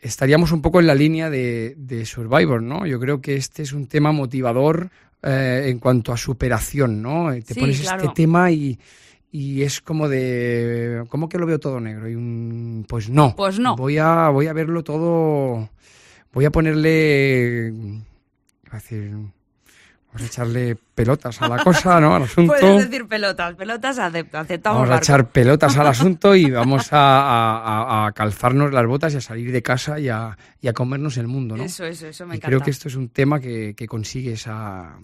[0.00, 2.86] Estaríamos un poco en la línea de, de Survivor, ¿no?
[2.86, 4.90] Yo creo que este es un tema motivador
[5.22, 7.32] eh, en cuanto a superación, ¿no?
[7.32, 8.02] Eh, Te Sí, pones claro.
[8.02, 8.78] este tema y,
[9.30, 11.04] y es como de...
[11.08, 12.08] ¿Cómo que lo veo todo negro?
[12.08, 13.34] Y un, pues no.
[13.36, 13.76] Pues no.
[13.76, 15.68] Voy a, voy a verlo todo...
[16.32, 17.72] Voy a ponerle...
[18.70, 19.14] a decir...
[20.08, 22.14] Vamos a echarle pelotas a la cosa, ¿no?
[22.16, 22.54] Al asunto.
[22.58, 25.04] Puedes decir pelotas, pelotas acepto, aceptamos Vamos a barco.
[25.04, 29.20] echar pelotas al asunto y vamos a, a- a- a calzarnos las botas y a
[29.20, 31.62] salir de casa y a, y a comernos el mundo, ¿no?
[31.64, 32.48] Eso, eso, eso me y encanta.
[32.48, 34.96] creo que esto es un tema que, que consigue esa,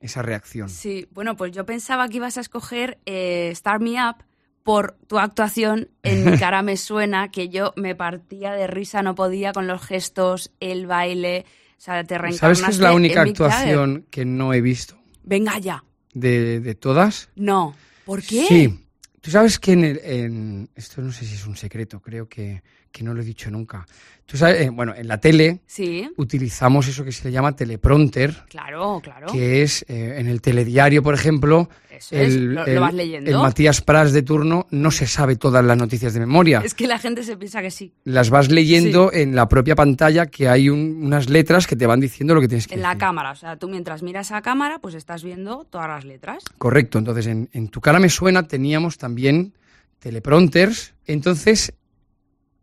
[0.00, 0.70] esa reacción.
[0.70, 4.24] Sí, bueno, pues yo pensaba que ibas a escoger eh, Start Me Up
[4.62, 9.14] por tu actuación en Mi cara me suena, que yo me partía de risa, no
[9.14, 11.44] podía con los gestos, el baile,
[11.80, 15.58] o sea, te reencarnaste ¿Sabes que es la única actuación que no he visto Venga
[15.58, 15.82] ya.
[16.12, 17.30] de, de todas?
[17.36, 17.74] No.
[18.04, 18.44] ¿Por qué?
[18.46, 18.84] Sí.
[19.22, 22.62] Tú sabes que en, el- en- esto no sé si es un secreto, creo que,
[22.92, 23.86] que no lo he dicho nunca.
[24.26, 28.44] Tú sabes, eh, bueno, en la tele Sí, utilizamos eso que se le llama teleprompter,
[28.48, 29.26] claro, claro.
[29.32, 32.94] que es eh, en el telediario, por ejemplo, Eso es, el, lo, el- lo vas
[32.94, 33.28] leyendo.
[33.28, 36.62] el Matías Prats de turno no se sabe todas las noticias de memoria.
[36.64, 37.92] Es que la gente se piensa que sí.
[38.04, 41.98] Las vas leyendo en la propia pantalla que hay un- unas letras que te van
[41.98, 44.78] diciendo lo que tienes que En la cámara, o sea, tú mientras miras a cámara,
[44.80, 46.44] pues estás viendo todas las letras.
[46.58, 49.54] Correcto, entonces en, en Tu cara me suena teníamos también
[49.98, 50.94] teleprompters.
[51.06, 51.72] Entonces,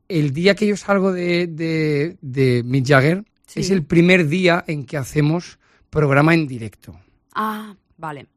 [0.09, 3.61] el día que yo salgo de, de, de Mick Jagger Sí.
[3.61, 5.57] es el primer día en que hacemos
[5.89, 6.99] programa en directo.
[7.33, 8.27] Ah, vale.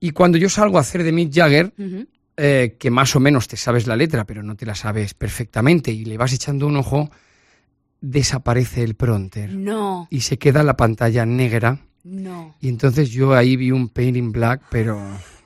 [0.00, 1.72] Y cuando yo salgo a hacer de Mick Jagger,
[2.36, 5.92] eh, que más o menos te sabes la letra, pero no te la sabes perfectamente,
[5.92, 7.10] y le vas echando un ojo,
[8.00, 11.78] desaparece el prompter No, y se queda la pantalla negra.
[12.04, 12.56] no.
[12.60, 15.00] Y entonces yo ahí vi un Pain in Black, pero,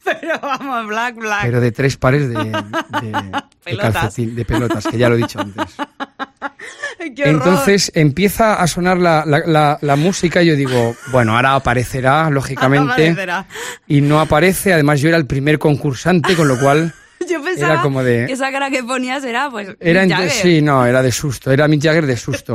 [0.20, 1.42] Pero vamos, Black, Black.
[1.42, 2.52] pero de tres pares de, de-
[3.78, 5.64] calcetín- de pelotas, que ya lo he dicho antes.
[6.98, 12.30] Entonces empieza a sonar la, la- la- la música y yo digo, bueno, ahora aparecerá,
[12.30, 13.46] lógicamente, Aparecerá.
[13.86, 14.72] y no aparece.
[14.72, 16.92] Además yo era el primer concursante, con lo cual
[17.28, 20.30] Yo pensaba como de- que esa cara que ponías era, pues, Era Mick ent- Jagger.
[20.30, 22.54] sí, no, era de susto, era Mick Jagger de susto.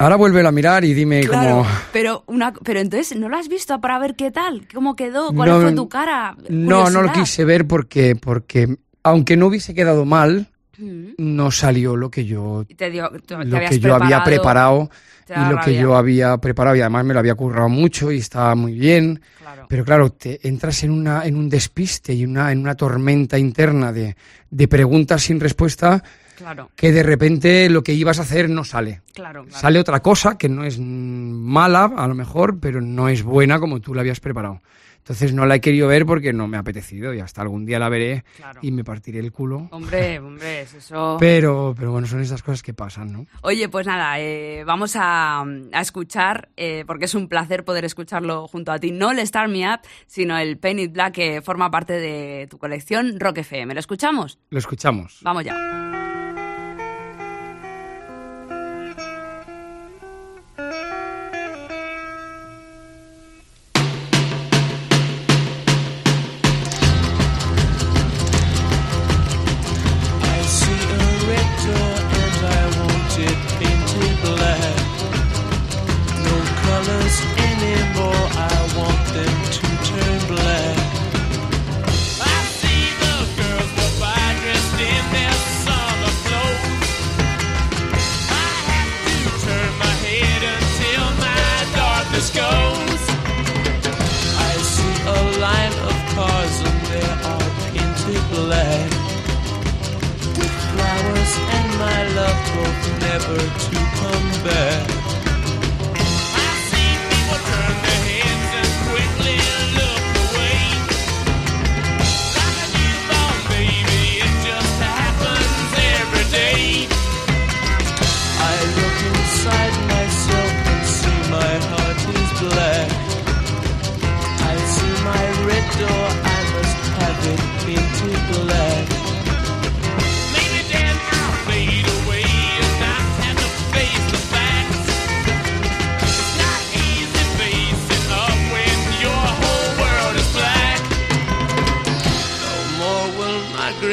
[0.00, 1.66] Ahora vuelve a mirar y dime Claro, cómo...
[1.92, 4.66] pero, una, pero entonces, ¿no lo has visto para ver qué tal?
[4.72, 5.32] ¿Cómo quedó?
[5.32, 6.34] ¿Cuál No, fue tu cara?
[6.48, 7.14] No, no lo Curiosidad.
[7.14, 10.48] quise ver porque, porque aunque no hubiese quedado mal,
[10.78, 11.10] Mm.
[11.18, 14.88] no salió lo que yo, te dio, te lo habías que yo había preparado
[15.26, 18.16] te y lo que yo había preparado y además me lo había currado mucho y
[18.16, 19.20] estaba muy bien.
[19.40, 19.66] Claro.
[19.68, 23.92] Pero claro, te entras en una en un despiste y una en una tormenta interna
[23.92, 24.16] de,
[24.50, 26.02] de preguntas sin respuesta
[26.40, 29.02] Claro, que de repente lo que ibas a hacer no sale.
[29.14, 29.58] claro, claro.
[29.60, 33.80] Sale otra cosa que no es mala, a lo mejor, pero no es buena como
[33.80, 34.60] tú la habías preparado.
[34.98, 37.78] Entonces no la he querido ver porque no me ha apetecido y hasta algún día
[37.78, 38.60] la veré Claro.
[38.62, 39.66] y me partiré el culo.
[39.72, 41.16] Hombre, hombre, es eso.
[41.18, 43.26] Pero, pero bueno, son esas cosas que pasan, ¿no?
[43.42, 48.46] Oye, pues nada, eh, vamos a, a escuchar, eh, porque es un placer poder escucharlo
[48.46, 51.70] junto a ti, no el Star Me Up, sino el Paint It Black que forma
[51.70, 53.72] parte de tu colección Rock FM.
[53.74, 54.38] ¿Lo escuchamos?
[54.50, 55.18] Lo escuchamos.
[55.22, 55.89] Vamos ya.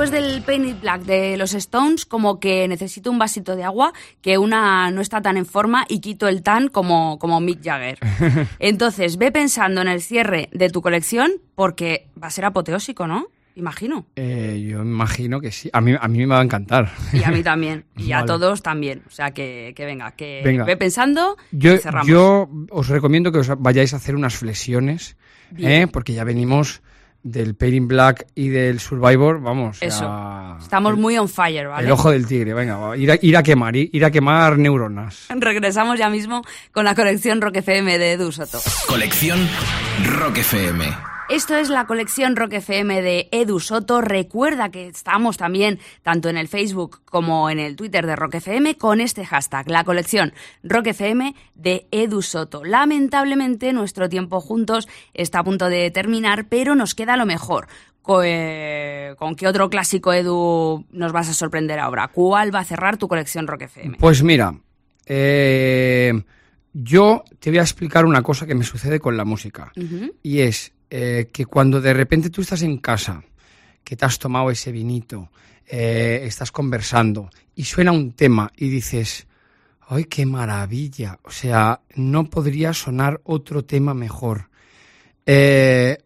[0.00, 3.92] Después del Painted Black de los Stones, como que necesito un vasito de agua,
[4.22, 7.98] que una no está tan en forma y quito el tan como, como Mick Jagger.
[8.60, 13.26] Entonces, ve pensando en el cierre de tu colección, porque va a ser apoteósico, ¿no?
[13.56, 14.06] Imagino.
[14.16, 15.68] Eh, yo imagino que sí.
[15.70, 16.90] A mí, a mí me va a encantar.
[17.12, 17.84] Y a mí también.
[17.98, 19.02] Y a todos también.
[19.06, 20.64] O sea, que, que venga, que Venga.
[20.64, 22.08] ve pensando Yo, y cerramos.
[22.08, 25.18] yo os recomiendo que os vayáis a hacer unas flexiones.
[25.58, 25.86] ¿eh?
[25.92, 26.80] porque ya venimos
[27.22, 29.78] del Painting Black y del Survivor, vamos.
[29.80, 29.98] Eso.
[29.98, 31.86] sea, Estamos muy on fire, ¿vale?
[31.86, 34.58] el ojo del tigre, venga, va, ir a, ir a quemar, ir, ir a quemar
[34.58, 35.26] neuronas.
[35.34, 36.42] Regresamos ya mismo
[36.72, 38.60] con la colección Rock FM de Edu Soto.
[38.86, 39.38] Colección
[40.18, 40.84] Rock FM.
[41.30, 44.00] Esto es la colección Rock FM de Edu Soto.
[44.00, 48.76] Recuerda que estamos también tanto en el Facebook como en el Twitter de Rock FM
[48.76, 50.32] con este hashtag, la colección
[50.64, 52.64] Rock FM de Edu Soto.
[52.64, 57.68] Lamentablemente nuestro tiempo juntos está a punto de terminar, pero nos queda lo mejor.
[58.24, 62.08] Eh, ¿Con qué otro clásico Edu nos vas a sorprender ahora?
[62.08, 63.98] ¿Cuál va a cerrar tu colección Rock FM?
[64.00, 64.52] Pues mira,
[65.06, 66.12] eh,
[66.72, 69.70] yo te voy a explicar una cosa que me sucede con la música.
[70.24, 73.22] Y es eh, que cuando de repente tú estás en casa,
[73.84, 75.30] que te has tomado ese vinito,
[75.66, 79.26] eh, estás conversando y suena un tema y dices,
[79.88, 81.18] ¡ay, qué maravilla!
[81.22, 84.50] O sea, no podría sonar otro tema mejor.
[85.26, 85.96] Eh,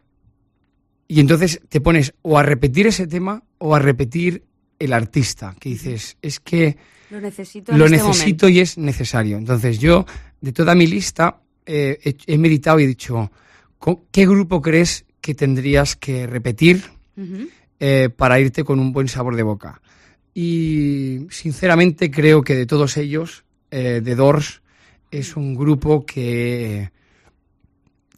[1.08, 4.42] y entonces te pones o a repetir ese tema o a repetir
[4.78, 6.76] el artista, que dices, es que
[7.10, 9.36] Lo necesito lo este necesito y es necesario.
[9.36, 10.04] Entonces yo,
[10.40, 13.30] de toda mi lista, eh, he, he meditado y he dicho, ¿co-
[14.10, 16.84] ¿qué grupo crees que tendrías que repetir
[17.80, 19.80] eh, para irte con un buen sabor de boca?
[20.34, 24.62] Y sinceramente creo que de todos ellos, eh, The Doors
[25.10, 26.90] es un grupo que,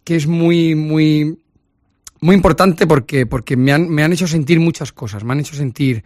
[0.02, 1.38] que es muy, muy,
[2.20, 5.24] muy importante porque, porque me, han, me han hecho sentir muchas cosas.
[5.24, 6.04] Me han hecho sentir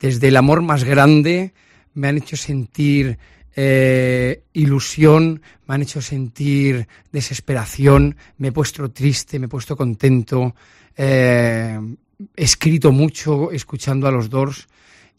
[0.00, 1.54] desde el amor más grande,
[1.94, 3.18] me han hecho sentir
[3.56, 10.54] eh, ilusión, me han hecho sentir desesperación, me he puesto triste, me he puesto contento,
[10.96, 11.78] eh,
[12.36, 14.66] he escrito mucho escuchando a los Doors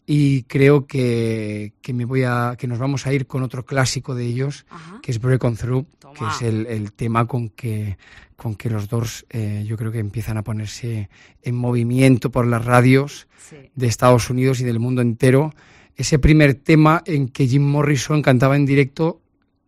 [0.06, 4.14] y creo que, que me voy a que nos vamos a ir con otro clásico
[4.14, 5.00] de ellos Ajá.
[5.02, 6.14] que es Break On Through Toma.
[6.14, 7.98] que es el, el tema con que
[8.36, 11.08] con que los Doors eh, yo creo que empiezan a ponerse
[11.42, 13.56] en movimiento por las radios Sí.
[13.76, 15.52] de Estados Unidos y del mundo entero
[15.96, 19.20] ese primer tema en que Jim Morrison cantaba en directo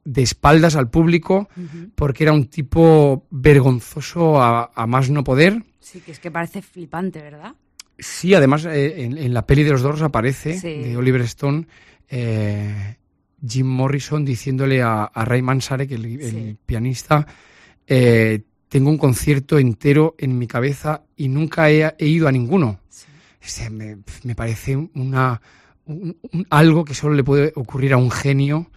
[0.04, 1.48] de espaldas al público
[1.94, 6.60] porque era un tipo vergonzoso a, a más no poder Sí, que es que parece
[6.60, 7.54] flipante, ¿verdad?
[7.98, 10.68] Sí, además eh, en, en la peli de los Doors aparece, Sí.
[10.68, 11.66] de Oliver Stone,
[12.10, 12.96] eh,
[13.46, 17.26] Jim Morrison diciéndole a, a Ray Manzarek, el, pianista,
[17.86, 22.80] eh, tengo un concierto entero en mi cabeza y nunca he, he ido a ninguno.
[22.90, 23.06] Sí.
[23.42, 25.40] O sea, me, me parece una,
[25.88, 28.70] un- un- algo que solo le puede ocurrir a un genio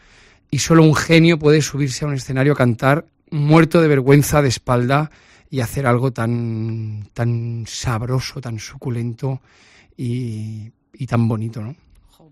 [0.50, 4.50] y solo un genio puede subirse a un escenario a cantar muerto de vergüenza de
[4.50, 5.12] espalda
[5.50, 9.42] y hacer algo tan, tan sabroso, tan suculento
[9.96, 11.76] y, y tan bonito, ¿no?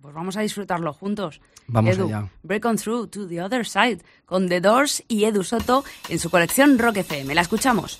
[0.02, 1.42] Pues vamos a disfrutarlo juntos.
[1.68, 2.30] Vamos Edu, allá.
[2.44, 6.30] Break on Through to the Other Side con The Doors y Edu Soto en su
[6.30, 7.36] colección Rock FM.
[7.36, 8.00] La escuchamos.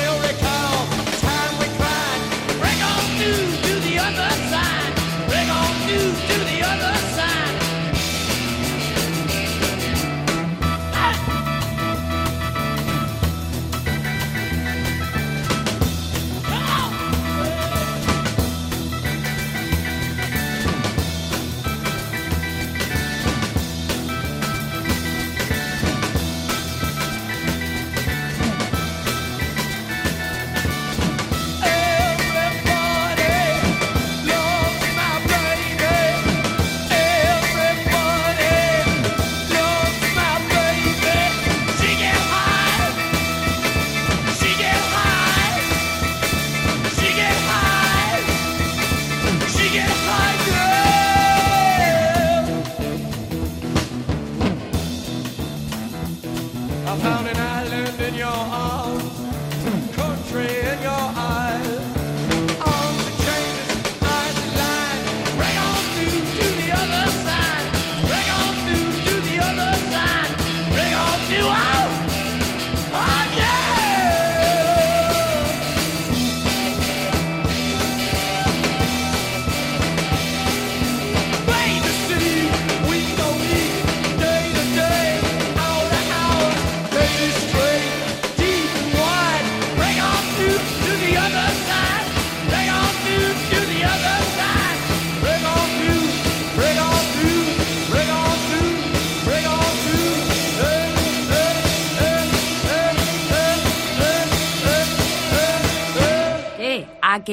[3.21, 3.60] do.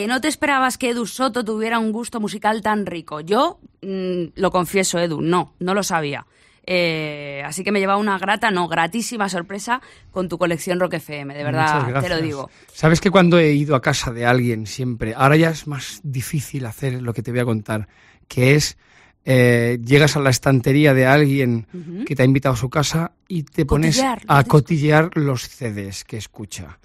[0.08, 3.20] No te esperabas que Edu Soto tuviera un gusto musical tan rico?
[3.20, 6.26] Yo mm, lo confieso, Edu, no, no lo sabía.
[6.70, 9.80] Eh, así que me lleva una grata, no, gratísima sorpresa
[10.10, 12.50] con tu colección Rock FM, de verdad, te lo digo.
[12.74, 16.66] Sabes que cuando he ido a casa de alguien siempre, ahora ya es más difícil
[16.66, 17.88] hacer lo que te voy a contar,
[18.28, 18.76] que es
[19.24, 21.66] eh, llegas a la estantería de alguien
[22.06, 26.04] que te ha invitado a su casa y te pones Cotillear a cotillear los CDs
[26.04, 26.78] que escucha.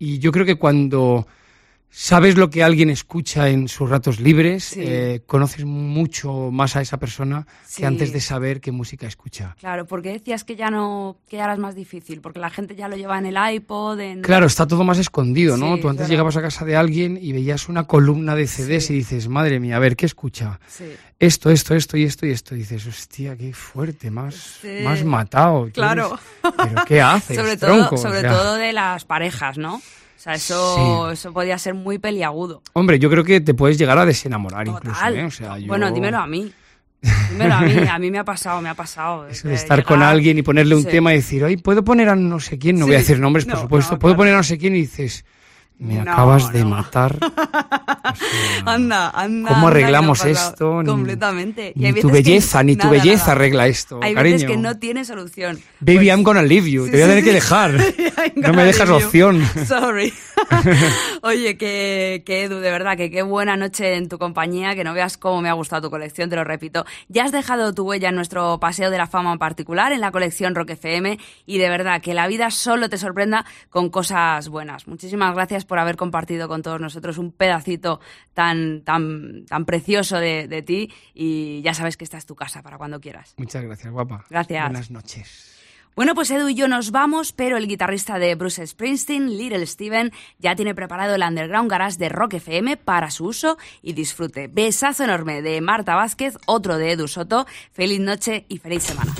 [0.00, 1.28] Y yo creo que cuando
[1.90, 4.80] sabes lo que alguien escucha en sus ratos libres, Sí.
[4.82, 7.82] eh, conoces mucho más a esa persona Sí.
[7.82, 9.56] que antes de saber qué música escucha.
[9.58, 12.88] Claro, porque decías que ya no, que ahora es más difícil, porque la gente ya
[12.88, 14.22] lo lleva en el iPod, en...
[14.22, 15.76] Claro, está todo más escondido, ¿no?
[15.76, 16.10] Sí, Tú antes claro.
[16.10, 19.76] llegabas a casa de alguien y veías una columna de CDs y dices, madre mía,
[19.76, 20.60] a ver, ¿qué escucha?
[20.68, 20.84] Sí.
[21.18, 22.54] Esto, esto, esto y esto y esto.
[22.54, 25.66] Y dices, hostia, qué fuerte, más, más matado.
[25.66, 26.18] ¿qué Claro.
[26.42, 27.94] ¿Pero qué haces, sobre todo, tronco?
[27.96, 29.80] O sobre sea, todo de las parejas, ¿no?
[30.18, 32.60] O sea, eso, eso podía ser muy peliagudo.
[32.72, 35.06] Hombre, yo creo que te puedes llegar a desenamorar incluso.
[35.10, 35.24] ¿eh?
[35.24, 36.52] O sea, yo- Bueno, dímelo a mí.
[37.30, 37.72] Dímelo a mí.
[37.88, 39.28] A mí me ha pasado, me ha pasado.
[39.28, 40.88] Eso Eh, de estar con alguien y ponerle un Sí.
[40.88, 42.80] tema y decir, ay, ¿puedo poner a no sé quién?
[42.80, 43.04] No voy a Sí.
[43.04, 43.92] decir nombres, por supuesto.
[43.92, 44.74] no, ¿Puedo poner a no sé quién?
[44.74, 45.24] Y dices,
[45.78, 46.70] Me No, acabas de no.
[46.70, 47.16] matar.
[48.08, 49.48] O sea, Anda, anda.
[49.50, 50.82] ¿Cómo arreglamos esto?
[50.82, 51.72] Ni- Completamente.
[51.76, 53.32] Y Ni tu que belleza, ni tu nada, belleza nada.
[53.32, 54.34] arregla esto, Hay cariño.
[54.34, 55.58] veces que no tiene solución.
[55.80, 56.86] Baby, Pues- I'm gonna leave you.
[56.86, 57.72] Sí, Te voy a sí, tener que dejar.
[58.36, 59.42] No me dejas opción.
[59.66, 60.12] Sorry.
[61.22, 64.94] Oye, que, que Edu, de verdad, que qué buena noche en tu compañía, que no
[64.94, 66.84] veas cómo me ha gustado tu colección, te lo repito.
[67.08, 70.10] Ya has dejado tu huella en nuestro Paseo de la Fama en particular, en la
[70.12, 74.86] colección Rock FM, y de verdad, que la vida solo te sorprenda con cosas buenas.
[74.86, 78.00] Muchísimas gracias por haber compartido con todos nosotros un pedacito
[78.34, 82.62] tan, tan, tan precioso de, de ti, y ya sabes que esta es tu casa
[82.62, 83.34] para cuando quieras.
[83.36, 84.24] Muchas gracias, guapa.
[84.28, 84.64] Gracias.
[84.64, 85.54] Buenas noches.
[85.98, 90.12] Bueno, pues Edu y yo nos vamos, pero el guitarrista de Bruce Springsteen, Little Steven,
[90.38, 94.46] ya tiene preparado el Underground Garage de Rock FM para su uso y disfrute.
[94.46, 97.46] Besazo enorme de Marta Vázquez, otro de Edu Soto.
[97.72, 99.12] Feliz noche y feliz semana.